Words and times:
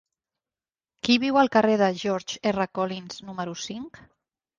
Qui 1.07 1.17
viu 1.23 1.37
al 1.41 1.51
carrer 1.55 1.75
de 1.81 1.89
George 2.03 2.39
R. 2.53 2.65
Collins 2.79 3.21
número 3.29 3.55
cinc? 3.67 4.01